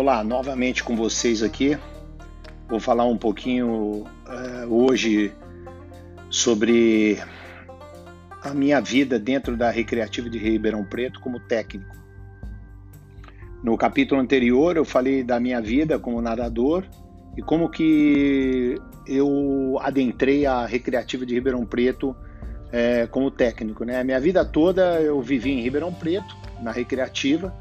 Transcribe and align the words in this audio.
Olá, 0.00 0.24
novamente 0.24 0.82
com 0.82 0.96
vocês 0.96 1.42
aqui. 1.42 1.76
Vou 2.66 2.80
falar 2.80 3.04
um 3.04 3.18
pouquinho 3.18 4.06
uh, 4.06 4.66
hoje 4.66 5.30
sobre 6.30 7.18
a 8.42 8.54
minha 8.54 8.80
vida 8.80 9.18
dentro 9.18 9.58
da 9.58 9.70
Recreativa 9.70 10.30
de 10.30 10.38
Ribeirão 10.38 10.86
Preto 10.86 11.20
como 11.20 11.38
técnico. 11.38 11.94
No 13.62 13.76
capítulo 13.76 14.22
anterior 14.22 14.74
eu 14.74 14.86
falei 14.86 15.22
da 15.22 15.38
minha 15.38 15.60
vida 15.60 15.98
como 15.98 16.22
nadador 16.22 16.82
e 17.36 17.42
como 17.42 17.68
que 17.68 18.80
eu 19.06 19.78
adentrei 19.82 20.46
a 20.46 20.64
Recreativa 20.64 21.26
de 21.26 21.34
Ribeirão 21.34 21.66
Preto 21.66 22.16
é, 22.72 23.06
como 23.06 23.30
técnico. 23.30 23.84
Né? 23.84 24.00
A 24.00 24.04
minha 24.04 24.18
vida 24.18 24.46
toda 24.46 24.98
eu 25.02 25.20
vivi 25.20 25.50
em 25.50 25.60
Ribeirão 25.60 25.92
Preto, 25.92 26.34
na 26.62 26.72
Recreativa, 26.72 27.54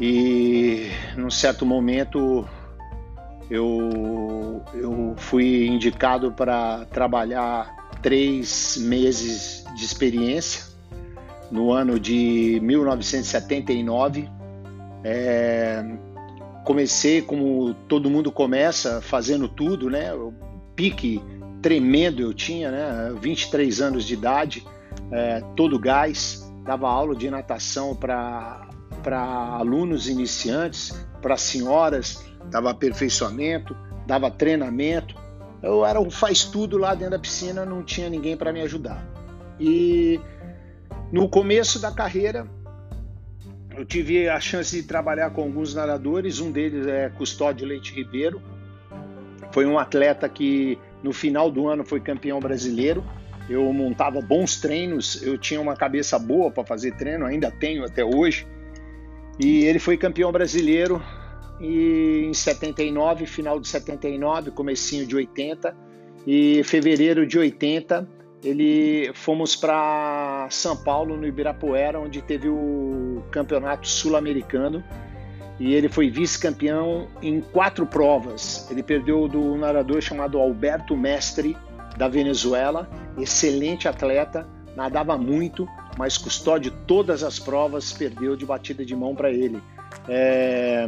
e 0.00 0.90
num 1.16 1.30
certo 1.30 1.66
momento 1.66 2.46
eu, 3.50 4.62
eu 4.74 5.14
fui 5.16 5.66
indicado 5.66 6.32
para 6.32 6.84
trabalhar 6.86 7.90
três 8.02 8.76
meses 8.78 9.64
de 9.74 9.84
experiência 9.84 10.64
no 11.50 11.72
ano 11.72 11.98
de 11.98 12.60
1979. 12.62 14.28
É, 15.02 15.84
comecei 16.64 17.22
como 17.22 17.74
todo 17.88 18.10
mundo 18.10 18.30
começa, 18.30 19.00
fazendo 19.00 19.48
tudo, 19.48 19.88
né? 19.88 20.12
O 20.12 20.32
pique 20.76 21.22
tremendo 21.62 22.22
eu 22.22 22.34
tinha, 22.34 22.70
né? 22.70 23.14
23 23.20 23.80
anos 23.80 24.04
de 24.04 24.14
idade, 24.14 24.64
é, 25.10 25.42
todo 25.56 25.78
gás, 25.78 26.46
dava 26.64 26.88
aula 26.88 27.16
de 27.16 27.30
natação 27.30 27.96
para 27.96 28.67
alunos 29.16 30.08
iniciantes, 30.08 30.92
para 31.20 31.36
senhoras, 31.36 32.24
dava 32.50 32.70
aperfeiçoamento, 32.70 33.76
dava 34.06 34.30
treinamento. 34.30 35.14
Eu 35.62 35.84
era 35.84 36.00
um 36.00 36.10
faz 36.10 36.44
tudo 36.44 36.78
lá 36.78 36.94
dentro 36.94 37.12
da 37.12 37.18
piscina, 37.18 37.64
não 37.64 37.82
tinha 37.82 38.08
ninguém 38.08 38.36
para 38.36 38.52
me 38.52 38.60
ajudar. 38.60 39.04
E 39.58 40.20
no 41.10 41.28
começo 41.28 41.80
da 41.80 41.90
carreira, 41.90 42.46
eu 43.76 43.84
tive 43.84 44.28
a 44.28 44.40
chance 44.40 44.74
de 44.74 44.86
trabalhar 44.86 45.30
com 45.30 45.42
alguns 45.42 45.74
nadadores, 45.74 46.40
um 46.40 46.50
deles 46.50 46.86
é 46.86 47.08
Custódio 47.10 47.66
Leite 47.66 47.94
Ribeiro. 47.94 48.40
Foi 49.52 49.64
um 49.66 49.78
atleta 49.78 50.28
que 50.28 50.78
no 51.02 51.12
final 51.12 51.50
do 51.50 51.68
ano 51.68 51.84
foi 51.84 52.00
campeão 52.00 52.40
brasileiro. 52.40 53.04
Eu 53.48 53.72
montava 53.72 54.20
bons 54.20 54.60
treinos, 54.60 55.22
eu 55.22 55.38
tinha 55.38 55.60
uma 55.60 55.74
cabeça 55.74 56.18
boa 56.18 56.50
para 56.50 56.64
fazer 56.64 56.92
treino, 56.96 57.24
ainda 57.24 57.50
tenho 57.50 57.84
até 57.84 58.04
hoje. 58.04 58.46
E 59.38 59.64
ele 59.64 59.78
foi 59.78 59.96
campeão 59.96 60.32
brasileiro 60.32 61.02
e 61.60 62.24
em 62.26 62.34
79, 62.34 63.26
final 63.26 63.58
de 63.58 63.68
79, 63.68 64.50
comecinho 64.50 65.06
de 65.06 65.16
80 65.16 65.74
e 66.26 66.62
fevereiro 66.64 67.26
de 67.26 67.38
80, 67.38 68.08
ele 68.44 69.10
fomos 69.14 69.56
para 69.56 70.46
São 70.50 70.76
Paulo 70.76 71.16
no 71.16 71.26
Ibirapuera, 71.26 71.98
onde 71.98 72.22
teve 72.22 72.48
o 72.48 73.22
campeonato 73.30 73.88
sul-americano. 73.88 74.82
E 75.58 75.74
ele 75.74 75.88
foi 75.88 76.08
vice-campeão 76.08 77.08
em 77.20 77.40
quatro 77.40 77.84
provas. 77.84 78.68
Ele 78.70 78.82
perdeu 78.82 79.26
do 79.26 79.56
nadador 79.56 80.00
chamado 80.00 80.38
Alberto 80.38 80.96
Mestre 80.96 81.56
da 81.96 82.06
Venezuela, 82.06 82.88
excelente 83.18 83.88
atleta, 83.88 84.46
nadava 84.76 85.18
muito, 85.18 85.66
mas 85.98 86.16
custódio 86.16 86.70
todas 86.86 87.24
as 87.24 87.40
provas, 87.40 87.92
perdeu 87.92 88.36
de 88.36 88.46
batida 88.46 88.84
de 88.84 88.94
mão 88.94 89.16
para 89.16 89.32
ele. 89.32 89.60
É, 90.08 90.86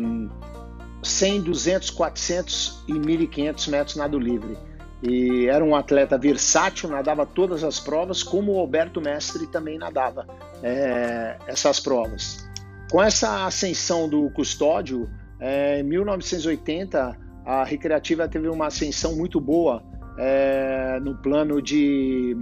100, 1.03 1.41
200, 1.41 1.91
400 1.91 2.85
e 2.87 2.93
1.500 2.93 3.71
metros 3.71 3.97
nado 3.97 4.21
livre. 4.21 4.57
E 5.03 5.47
era 5.47 5.65
um 5.65 5.75
atleta 5.75 6.17
versátil, 6.17 6.89
nadava 6.89 7.27
todas 7.27 7.65
as 7.65 7.81
provas, 7.81 8.23
como 8.23 8.53
o 8.53 8.61
Alberto 8.61 9.01
Mestre 9.01 9.49
também 9.49 9.79
nadava 9.79 10.29
é, 10.63 11.39
essas 11.49 11.81
provas. 11.81 12.49
Com 12.89 13.03
essa 13.03 13.47
ascensão 13.47 14.09
do 14.09 14.31
custódio, 14.31 15.11
é, 15.41 15.81
em 15.81 15.83
1980, 15.83 17.19
a 17.45 17.65
Recreativa 17.65 18.29
teve 18.29 18.49
uma 18.49 18.69
ascensão 18.69 19.17
muito 19.17 19.41
boa 19.41 19.83
é, 20.19 21.01
no 21.01 21.17
plano 21.17 21.61
de, 21.61 22.37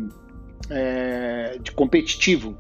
é, 0.71 1.59
de 1.61 1.73
competitivo. 1.73 2.57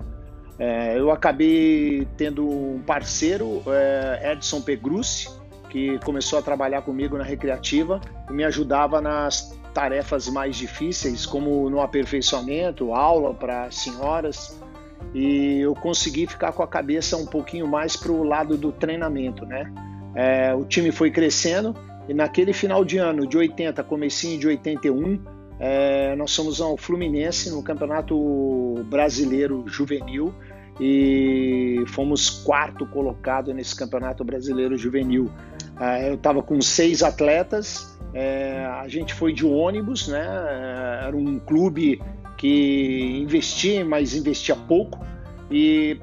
É, 0.58 0.98
eu 0.98 1.10
acabei 1.10 2.06
tendo 2.16 2.48
um 2.48 2.82
parceiro, 2.84 3.62
é, 3.66 4.32
Edson 4.32 4.60
Pegrucci, 4.60 5.28
que 5.70 5.98
começou 6.00 6.38
a 6.38 6.42
trabalhar 6.42 6.82
comigo 6.82 7.16
na 7.16 7.24
Recreativa 7.24 8.00
e 8.28 8.32
me 8.32 8.44
ajudava 8.44 9.00
nas 9.00 9.56
tarefas 9.72 10.28
mais 10.28 10.56
difíceis, 10.56 11.24
como 11.24 11.70
no 11.70 11.80
aperfeiçoamento, 11.80 12.92
aula 12.92 13.32
para 13.34 13.70
senhoras, 13.70 14.58
e 15.14 15.60
eu 15.60 15.74
consegui 15.74 16.26
ficar 16.26 16.52
com 16.52 16.62
a 16.62 16.66
cabeça 16.66 17.16
um 17.16 17.26
pouquinho 17.26 17.68
mais 17.68 17.96
para 17.96 18.10
o 18.10 18.24
lado 18.24 18.56
do 18.56 18.72
treinamento, 18.72 19.46
né? 19.46 19.72
É, 20.14 20.54
o 20.54 20.64
time 20.64 20.90
foi 20.90 21.10
crescendo 21.10 21.76
e 22.08 22.14
naquele 22.14 22.52
final 22.52 22.84
de 22.84 22.98
ano 22.98 23.26
de 23.26 23.36
80, 23.36 23.82
comecinho 23.84 24.40
de 24.40 24.46
81, 24.46 25.20
é, 25.58 26.14
nós 26.16 26.34
fomos 26.34 26.60
ao 26.60 26.76
Fluminense 26.76 27.50
no 27.50 27.62
Campeonato 27.62 28.16
Brasileiro 28.88 29.64
Juvenil 29.66 30.32
e 30.80 31.82
fomos 31.88 32.30
quarto 32.30 32.86
colocado 32.86 33.52
nesse 33.52 33.74
Campeonato 33.74 34.24
Brasileiro 34.24 34.76
Juvenil. 34.76 35.28
É, 35.80 36.08
eu 36.08 36.14
estava 36.14 36.42
com 36.42 36.60
seis 36.60 37.02
atletas, 37.02 37.98
é, 38.14 38.64
a 38.64 38.86
gente 38.88 39.12
foi 39.14 39.32
de 39.32 39.44
ônibus, 39.44 40.08
né? 40.08 40.24
É, 40.24 41.06
era 41.06 41.16
um 41.16 41.38
clube 41.38 42.00
que 42.36 43.18
investia, 43.20 43.84
mas 43.84 44.14
investia 44.14 44.54
pouco, 44.54 45.04
e 45.50 45.98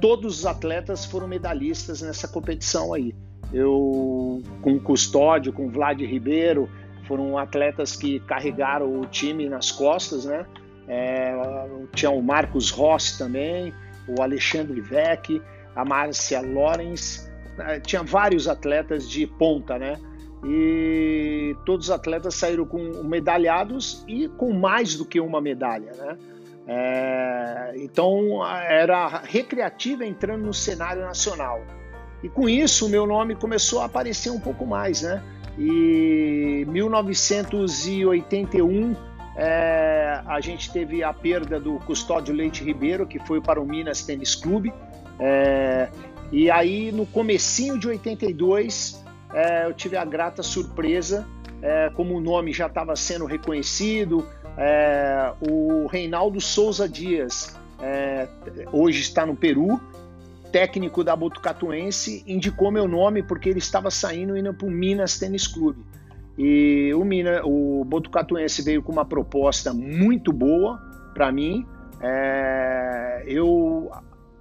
todos 0.00 0.40
os 0.40 0.46
atletas 0.46 1.06
foram 1.06 1.26
medalhistas 1.26 2.02
nessa 2.02 2.28
competição 2.28 2.92
aí. 2.92 3.14
Eu, 3.52 4.42
com 4.62 4.74
o 4.74 4.80
Custódio, 4.80 5.52
com 5.52 5.66
o 5.66 5.70
Vlad 5.70 6.00
Ribeiro, 6.00 6.68
foram 7.10 7.36
atletas 7.36 7.96
que 7.96 8.20
carregaram 8.20 9.00
o 9.00 9.04
time 9.04 9.48
nas 9.48 9.72
costas, 9.72 10.26
né? 10.26 10.46
É, 10.86 11.34
tinha 11.92 12.08
o 12.08 12.22
Marcos 12.22 12.70
Rossi 12.70 13.18
também, 13.18 13.74
o 14.06 14.22
Alexandre 14.22 14.80
Vec, 14.80 15.42
a 15.74 15.84
Márcia 15.84 16.40
Lorenz, 16.40 17.28
é, 17.58 17.80
tinha 17.80 18.04
vários 18.04 18.46
atletas 18.46 19.10
de 19.10 19.26
ponta, 19.26 19.76
né? 19.76 19.98
e 20.44 21.54
todos 21.66 21.86
os 21.86 21.90
atletas 21.90 22.34
saíram 22.34 22.64
com 22.64 22.78
medalhados 23.02 24.04
e 24.08 24.26
com 24.28 24.52
mais 24.52 24.94
do 24.94 25.04
que 25.04 25.20
uma 25.20 25.40
medalha, 25.40 25.92
né? 25.92 26.16
É, 26.66 27.72
então 27.76 28.40
era 28.46 29.18
recreativa 29.24 30.06
entrando 30.06 30.44
no 30.44 30.54
cenário 30.54 31.02
nacional 31.02 31.60
e 32.22 32.28
com 32.28 32.48
isso 32.48 32.86
o 32.86 32.88
meu 32.88 33.06
nome 33.06 33.34
começou 33.34 33.80
a 33.80 33.86
aparecer 33.86 34.30
um 34.30 34.38
pouco 34.38 34.64
mais, 34.64 35.02
né? 35.02 35.22
E 35.62 36.64
1981 36.68 38.96
é, 39.36 40.22
a 40.26 40.40
gente 40.40 40.72
teve 40.72 41.04
a 41.04 41.12
perda 41.12 41.60
do 41.60 41.74
Custódio 41.80 42.34
Leite 42.34 42.64
Ribeiro 42.64 43.06
que 43.06 43.18
foi 43.18 43.42
para 43.42 43.60
o 43.60 43.66
Minas 43.66 44.02
Tênis 44.02 44.34
Clube 44.34 44.72
é, 45.18 45.90
e 46.32 46.50
aí 46.50 46.90
no 46.90 47.04
comecinho 47.04 47.78
de 47.78 47.88
82 47.88 49.04
é, 49.34 49.66
eu 49.66 49.74
tive 49.74 49.96
a 49.96 50.04
grata 50.04 50.42
surpresa, 50.42 51.26
é, 51.62 51.90
como 51.90 52.16
o 52.16 52.20
nome 52.20 52.52
já 52.52 52.66
estava 52.66 52.96
sendo 52.96 53.26
reconhecido, 53.26 54.26
é, 54.56 55.32
o 55.40 55.86
Reinaldo 55.86 56.40
Souza 56.40 56.88
Dias, 56.88 57.56
é, 57.80 58.26
hoje 58.72 59.02
está 59.02 59.24
no 59.24 59.36
Peru, 59.36 59.80
técnico 60.50 61.02
da 61.04 61.14
Botucatuense, 61.14 62.24
indicou 62.26 62.70
meu 62.70 62.86
nome 62.86 63.22
porque 63.22 63.48
ele 63.48 63.58
estava 63.58 63.90
saindo 63.90 64.36
indo 64.36 64.52
para 64.52 64.66
o 64.66 64.70
Minas 64.70 65.18
Tênis 65.18 65.46
Clube. 65.46 65.84
E 66.38 66.92
o, 66.94 67.04
Minas, 67.04 67.42
o 67.44 67.84
Botucatuense 67.84 68.62
veio 68.62 68.82
com 68.82 68.92
uma 68.92 69.04
proposta 69.04 69.72
muito 69.72 70.32
boa 70.32 70.78
para 71.14 71.30
mim. 71.30 71.66
É, 72.00 73.24
eu, 73.26 73.90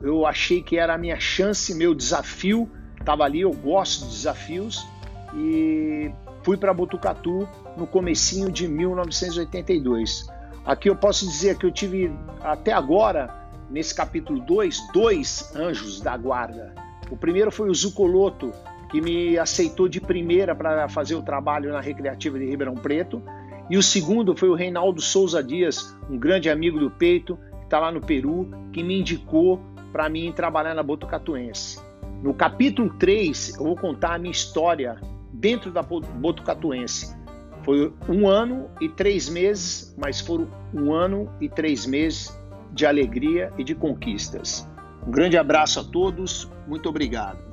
eu 0.02 0.26
achei 0.26 0.62
que 0.62 0.78
era 0.78 0.94
a 0.94 0.98
minha 0.98 1.20
chance, 1.20 1.76
meu 1.76 1.94
desafio 1.94 2.70
estava 3.00 3.24
ali, 3.24 3.42
eu 3.42 3.52
gosto 3.52 4.06
de 4.06 4.12
desafios 4.12 4.88
e 5.36 6.12
fui 6.44 6.58
para 6.58 6.74
Botucatu 6.74 7.48
no 7.78 7.88
comecinho 7.88 8.52
de 8.52 8.68
1982. 8.68 10.28
Aqui 10.66 10.90
eu 10.90 10.96
posso 10.96 11.26
dizer 11.26 11.58
que 11.58 11.66
eu 11.66 11.72
tive 11.72 12.12
até 12.42 12.72
agora, 12.72 13.39
nesse 13.70 13.94
capítulo 13.94 14.40
2, 14.40 14.92
dois 14.92 15.56
anjos 15.56 16.02
da 16.02 16.18
guarda. 16.18 16.74
O 17.12 17.18
primeiro 17.18 17.52
foi 17.52 17.70
o 17.70 17.74
Zucoloto, 17.74 18.52
que 18.90 19.02
me 19.02 19.38
aceitou 19.38 19.88
de 19.88 20.02
primeira 20.02 20.56
para 20.56 20.90
fazer 20.90 21.16
o 21.16 21.22
trabalho 21.22 21.72
na 21.72 21.80
Recreativa 21.80 22.40
de 22.40 22.46
Ribeirão 22.46 22.76
Preto. 22.76 23.22
E 23.70 23.78
o 23.78 23.84
segundo 23.84 24.36
foi 24.36 24.50
o 24.50 24.56
Reinaldo 24.56 25.02
Souza 25.02 25.44
Dias, 25.44 25.96
um 26.10 26.18
grande 26.18 26.50
amigo 26.50 26.80
do 26.80 26.90
peito, 26.90 27.38
que 27.60 27.66
está 27.66 27.80
lá 27.80 27.92
no 27.92 28.02
Peru, 28.02 28.50
que 28.74 28.84
me 28.84 29.00
indicou 29.00 29.62
para 29.92 30.10
mim 30.10 30.32
trabalhar 30.32 30.74
na 30.74 30.82
Botucatuense. 30.82 31.80
No 32.24 32.34
capítulo 32.34 32.90
3, 32.98 33.58
eu 33.58 33.66
vou 33.66 33.76
contar 33.76 34.16
a 34.16 34.18
minha 34.18 34.32
história 34.32 35.00
dentro 35.32 35.72
da 35.72 35.82
Botucatuense. 35.82 37.16
Foi 37.64 37.94
um 38.08 38.28
ano 38.28 38.70
e 38.82 38.90
três 38.90 39.30
meses, 39.30 39.96
mas 39.98 40.20
foram 40.20 40.48
um 40.74 40.92
ano 40.92 41.32
e 41.40 41.48
três 41.48 41.86
meses 41.86 42.39
de 42.72 42.86
alegria 42.86 43.52
e 43.58 43.64
de 43.64 43.76
conquistas. 43.76 44.68
Um 45.06 45.12
grande 45.12 45.38
abraço 45.38 45.80
a 45.80 45.84
todos, 45.84 46.50
muito 46.68 46.90
obrigado. 46.90 47.50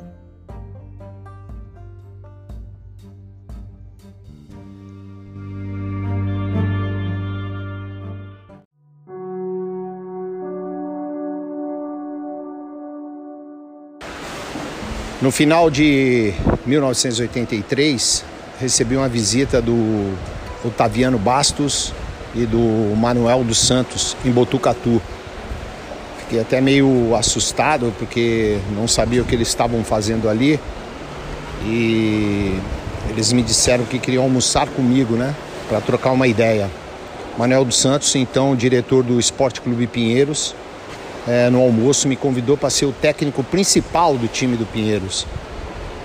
No 15.26 15.32
final 15.32 15.70
de 15.70 16.34
1983, 16.66 18.24
recebi 18.60 18.96
uma 18.96 19.08
visita 19.08 19.60
do 19.60 20.14
Otaviano 20.64 21.18
Bastos 21.18 21.92
e 22.36 22.46
do 22.46 22.94
Manuel 22.96 23.42
dos 23.42 23.58
Santos 23.58 24.16
em 24.24 24.30
Botucatu. 24.30 25.00
Fiquei 26.20 26.40
até 26.40 26.60
meio 26.60 27.14
assustado 27.16 27.92
porque 27.98 28.58
não 28.74 28.86
sabia 28.86 29.22
o 29.22 29.24
que 29.24 29.34
eles 29.34 29.48
estavam 29.48 29.82
fazendo 29.82 30.28
ali 30.28 30.60
e 31.64 32.58
eles 33.08 33.32
me 33.32 33.42
disseram 33.42 33.84
que 33.84 33.98
queriam 33.98 34.24
almoçar 34.24 34.66
comigo, 34.68 35.14
né, 35.14 35.34
para 35.68 35.80
trocar 35.80 36.10
uma 36.10 36.26
ideia. 36.26 36.70
Manuel 37.38 37.64
dos 37.64 37.78
Santos, 37.78 38.14
então 38.16 38.56
diretor 38.56 39.02
do 39.02 39.20
Esporte 39.20 39.60
Clube 39.60 39.86
Pinheiros, 39.86 40.54
é, 41.28 41.50
no 41.50 41.60
almoço, 41.60 42.08
me 42.08 42.16
convidou 42.16 42.56
para 42.56 42.70
ser 42.70 42.86
o 42.86 42.92
técnico 42.92 43.42
principal 43.42 44.16
do 44.16 44.28
time 44.28 44.56
do 44.56 44.64
Pinheiros. 44.64 45.26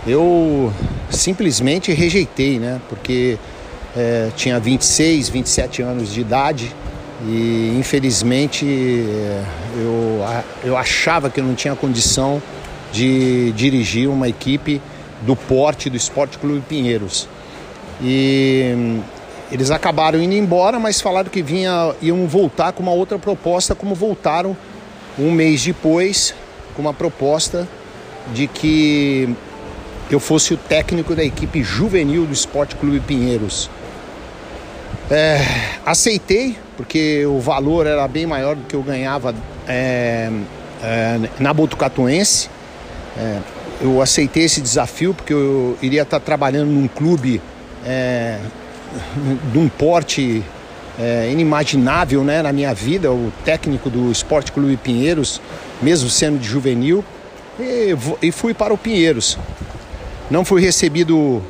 Eu 0.05 0.73
simplesmente 1.11 1.91
rejeitei, 1.93 2.57
né? 2.57 2.81
Porque 2.89 3.37
é, 3.95 4.29
tinha 4.35 4.59
26, 4.59 5.29
27 5.29 5.81
anos 5.81 6.13
de 6.13 6.21
idade 6.21 6.75
e 7.27 7.75
infelizmente 7.77 8.65
é, 8.65 9.43
eu, 9.75 10.21
eu 10.63 10.77
achava 10.77 11.29
que 11.29 11.39
eu 11.39 11.43
não 11.43 11.53
tinha 11.53 11.75
condição 11.75 12.41
de 12.91 13.51
dirigir 13.51 14.09
uma 14.09 14.27
equipe 14.27 14.81
do 15.21 15.35
porte 15.35 15.89
do 15.89 15.95
Esporte 15.95 16.37
Clube 16.37 16.61
Pinheiros. 16.67 17.27
E 18.01 18.73
hum, 18.75 19.01
eles 19.51 19.69
acabaram 19.69 20.21
indo 20.21 20.33
embora, 20.33 20.79
mas 20.79 20.99
falaram 20.99 21.29
que 21.29 21.41
vinha, 21.41 21.93
iam 22.01 22.27
voltar 22.27 22.71
com 22.71 22.81
uma 22.81 22.91
outra 22.91 23.19
proposta, 23.19 23.75
como 23.75 23.93
voltaram 23.93 24.55
um 25.19 25.31
mês 25.31 25.63
depois 25.63 26.33
com 26.73 26.81
uma 26.81 26.93
proposta 26.93 27.67
de 28.33 28.47
que 28.47 29.29
eu 30.09 30.19
fosse 30.19 30.53
o 30.53 30.57
técnico 30.57 31.15
da 31.15 31.23
equipe 31.23 31.63
juvenil 31.63 32.25
do 32.25 32.33
Esporte 32.33 32.75
Clube 32.75 32.99
Pinheiros. 33.01 33.69
É, 35.11 35.41
aceitei, 35.85 36.57
porque 36.77 37.25
o 37.25 37.37
valor 37.37 37.85
era 37.85 38.07
bem 38.07 38.25
maior 38.25 38.55
do 38.55 38.63
que 38.63 38.73
eu 38.73 38.81
ganhava 38.81 39.35
é, 39.67 40.31
é, 40.81 41.19
na 41.37 41.53
Botucatuense. 41.53 42.49
É, 43.17 43.39
eu 43.81 44.01
aceitei 44.01 44.45
esse 44.45 44.61
desafio 44.61 45.13
porque 45.13 45.33
eu 45.33 45.77
iria 45.81 46.03
estar 46.03 46.21
trabalhando 46.21 46.69
num 46.69 46.87
clube 46.87 47.41
é, 47.85 48.39
de 49.51 49.59
um 49.59 49.67
porte 49.67 50.41
é, 50.97 51.29
inimaginável 51.29 52.23
né, 52.23 52.41
na 52.41 52.53
minha 52.53 52.73
vida, 52.73 53.11
o 53.11 53.33
técnico 53.43 53.89
do 53.89 54.09
Esporte 54.09 54.53
Clube 54.53 54.77
Pinheiros, 54.77 55.41
mesmo 55.81 56.09
sendo 56.09 56.39
de 56.39 56.47
juvenil, 56.47 57.03
e, 57.59 57.93
e 58.21 58.31
fui 58.31 58.53
para 58.53 58.73
o 58.73 58.77
Pinheiros. 58.77 59.37
Não 60.29 60.45
fui 60.45 60.61
recebido 60.61 61.43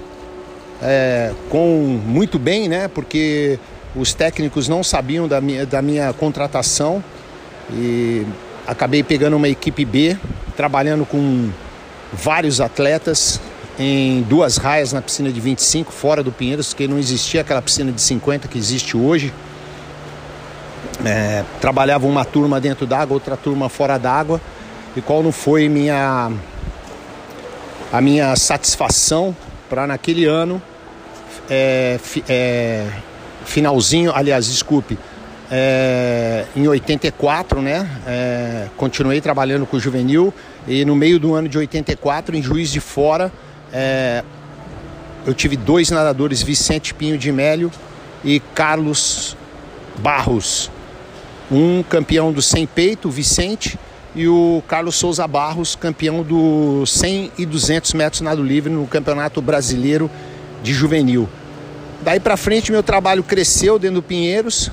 é, 0.82 1.32
com 1.50 2.00
muito 2.06 2.40
bem, 2.40 2.68
né, 2.68 2.88
porque 2.88 3.60
os 3.96 4.14
técnicos 4.14 4.68
não 4.68 4.84
sabiam 4.84 5.28
da 5.28 5.40
minha, 5.40 5.66
da 5.66 5.82
minha 5.82 6.12
contratação 6.14 7.04
e 7.72 8.26
acabei 8.66 9.04
pegando 9.04 9.36
uma 9.36 9.48
equipe 9.48 9.86
B, 9.86 10.18
trabalhando 10.56 11.06
com 11.06 11.50
vários 12.12 12.60
atletas 12.60 13.40
em 13.78 14.22
duas 14.24 14.58
raias 14.58 14.94
na 14.94 15.02
piscina 15.02 15.32
de 15.32 15.40
25, 15.40 15.92
fora 15.92 16.22
do 16.22 16.32
Pinheiros, 16.32 16.70
porque 16.70 16.88
não 16.88 17.00
existia 17.00 17.42
aquela 17.42 17.62
piscina 17.62 17.92
de 17.92 18.02
50 18.02 18.48
que 18.48 18.58
existe 18.58 18.98
hoje. 18.98 19.34
É, 21.06 21.44
trabalhava 21.60 22.06
uma 22.06 22.24
turma 22.24 22.60
dentro 22.60 22.86
d'água, 22.86 23.16
outra 23.16 23.36
turma 23.36 23.70
fora 23.70 23.98
d'água, 23.98 24.40
e 24.96 25.02
qual 25.02 25.24
não 25.24 25.32
foi 25.32 25.68
minha, 25.68 26.32
a 27.92 28.02
minha 28.02 28.36
satisfação 28.36 29.36
para 29.70 29.88
naquele 29.88 30.26
ano, 30.26 30.62
é, 31.54 32.00
é, 32.30 32.88
finalzinho, 33.44 34.14
aliás, 34.16 34.46
desculpe, 34.46 34.98
é, 35.52 36.46
em 36.56 36.66
84, 36.66 37.62
né? 37.62 37.90
É, 38.08 38.68
continuei 38.78 39.20
trabalhando 39.20 39.66
com 39.66 39.76
o 39.76 39.80
juvenil 39.80 40.34
e 40.66 40.86
no 40.86 40.96
meio 40.96 41.20
do 41.20 41.34
ano 41.34 41.50
de 41.50 41.58
84, 41.58 42.38
em 42.38 42.42
Juiz 42.42 42.72
de 42.72 42.80
Fora, 42.80 43.30
é, 43.74 44.24
eu 45.26 45.34
tive 45.34 45.58
dois 45.58 45.90
nadadores, 45.92 46.42
Vicente 46.42 46.94
Pinho 46.94 47.18
de 47.18 47.30
Mélio 47.34 47.70
e 48.24 48.40
Carlos 48.56 49.36
Barros. 50.00 50.72
Um 51.52 51.84
campeão 51.84 52.32
do 52.32 52.42
100 52.42 52.66
peito, 52.68 53.10
Vicente, 53.10 53.78
e 54.16 54.26
o 54.26 54.64
Carlos 54.70 54.96
Souza 54.96 55.28
Barros, 55.28 55.76
campeão 55.76 56.24
do 56.24 56.86
100 56.86 57.34
e 57.38 57.46
200 57.46 57.94
metros 57.94 58.22
nado 58.22 58.42
livre 58.42 58.72
no 58.72 58.88
Campeonato 58.88 59.42
Brasileiro 59.42 60.10
de 60.64 60.74
Juvenil. 60.74 61.28
Daí 62.02 62.20
para 62.20 62.36
frente 62.36 62.72
meu 62.72 62.84
trabalho 62.84 63.24
cresceu 63.24 63.78
dentro 63.78 63.96
do 63.96 64.04
Pinheiros. 64.04 64.72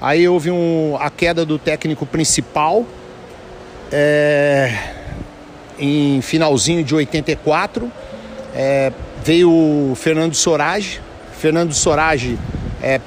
Aí 0.00 0.28
houve 0.28 0.50
um, 0.50 0.96
a 1.00 1.10
queda 1.10 1.44
do 1.44 1.58
técnico 1.58 2.04
principal. 2.04 2.84
É, 3.90 4.96
em 5.78 6.20
finalzinho 6.20 6.82
de 6.84 6.94
84. 6.94 7.90
É, 8.54 8.92
veio 9.24 9.50
o 9.50 9.94
Fernando 9.94 10.34
Sorage. 10.34 11.00
Fernando 11.38 11.72
Sorage 11.74 12.38
é, 12.82 13.00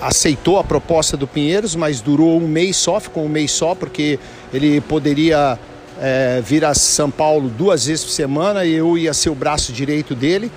aceitou 0.00 0.58
a 0.58 0.64
proposta 0.64 1.16
do 1.16 1.26
Pinheiros, 1.26 1.74
mas 1.74 2.00
durou 2.00 2.38
um 2.38 2.46
mês 2.46 2.76
só, 2.76 3.00
ficou 3.00 3.24
um 3.24 3.28
mês 3.28 3.50
só, 3.50 3.74
porque 3.74 4.18
ele 4.52 4.80
poderia 4.80 5.58
é, 6.00 6.42
vir 6.44 6.64
a 6.64 6.74
São 6.74 7.10
Paulo 7.10 7.48
duas 7.48 7.86
vezes 7.86 8.04
por 8.04 8.10
semana 8.10 8.64
e 8.64 8.74
eu 8.74 8.96
ia 8.96 9.14
ser 9.14 9.30
o 9.30 9.34
braço 9.34 9.72
direito 9.72 10.14
dele. 10.14 10.50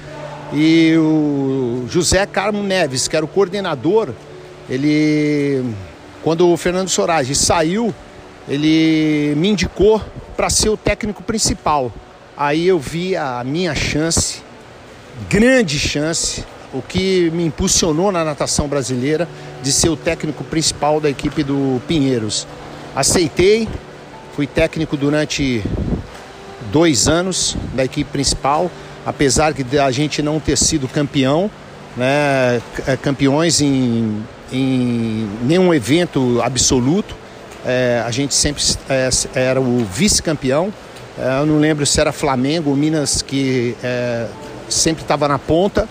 E 0.51 0.93
o 0.97 1.52
José 1.87 2.25
Carmo 2.25 2.63
Neves, 2.63 3.07
que 3.07 3.15
era 3.15 3.25
o 3.25 3.27
coordenador, 3.27 4.09
ele, 4.69 5.63
quando 6.23 6.49
o 6.49 6.57
Fernando 6.57 6.89
Sorage 6.89 7.35
saiu, 7.35 7.93
ele 8.47 9.33
me 9.37 9.49
indicou 9.49 10.01
para 10.35 10.49
ser 10.49 10.69
o 10.69 10.77
técnico 10.77 11.23
principal. 11.23 11.91
Aí 12.35 12.67
eu 12.67 12.79
vi 12.79 13.15
a 13.15 13.43
minha 13.43 13.75
chance, 13.75 14.41
grande 15.29 15.77
chance, 15.77 16.43
o 16.73 16.81
que 16.81 17.29
me 17.31 17.45
impulsionou 17.45 18.11
na 18.11 18.23
natação 18.23 18.67
brasileira 18.67 19.27
de 19.61 19.71
ser 19.71 19.89
o 19.89 19.95
técnico 19.95 20.43
principal 20.43 20.99
da 20.99 21.09
equipe 21.09 21.43
do 21.43 21.79
Pinheiros. 21.87 22.47
Aceitei, 22.95 23.67
fui 24.35 24.47
técnico 24.47 24.97
durante 24.97 25.63
dois 26.71 27.07
anos 27.07 27.55
da 27.75 27.85
equipe 27.85 28.09
principal, 28.09 28.71
apesar 29.05 29.53
de 29.53 29.77
a 29.77 29.91
gente 29.91 30.21
não 30.21 30.39
ter 30.39 30.57
sido 30.57 30.87
campeão, 30.87 31.51
né, 31.95 32.61
é, 32.87 32.97
campeões 32.97 33.61
em, 33.61 34.23
em 34.51 35.29
nenhum 35.43 35.73
evento 35.73 36.41
absoluto, 36.41 37.15
é, 37.65 38.03
a 38.05 38.11
gente 38.11 38.33
sempre 38.33 38.63
é, 38.89 39.09
era 39.33 39.61
o 39.61 39.85
vice-campeão. 39.85 40.73
É, 41.17 41.39
eu 41.39 41.45
não 41.45 41.59
lembro 41.59 41.85
se 41.85 41.99
era 41.99 42.11
Flamengo 42.11 42.71
ou 42.71 42.75
Minas 42.75 43.21
que 43.21 43.75
é, 43.83 44.27
sempre 44.69 45.03
estava 45.03 45.27
na 45.27 45.39
ponta, 45.39 45.87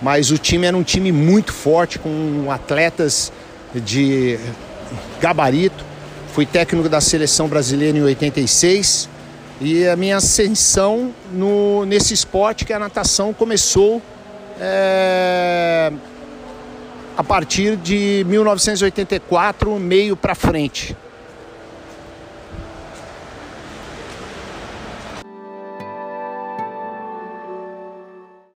mas 0.00 0.30
o 0.30 0.38
time 0.38 0.66
era 0.66 0.76
um 0.76 0.82
time 0.82 1.12
muito 1.12 1.52
forte, 1.52 1.98
com 1.98 2.46
atletas 2.50 3.32
de 3.74 4.38
gabarito. 5.20 5.84
Fui 6.32 6.46
técnico 6.46 6.88
da 6.88 7.00
seleção 7.00 7.48
brasileira 7.48 7.98
em 7.98 8.02
86 8.02 9.08
e 9.60 9.86
a 9.86 9.96
minha 9.96 10.16
ascensão 10.16 11.12
no, 11.32 11.84
nesse 11.84 12.14
esporte 12.14 12.64
que 12.64 12.72
é 12.72 12.76
a 12.76 12.78
natação 12.78 13.34
começou 13.34 14.00
é, 14.60 15.90
a 17.16 17.24
partir 17.24 17.76
de 17.76 18.24
1984, 18.28 19.78
meio 19.78 20.16
para 20.16 20.34
frente. 20.34 20.96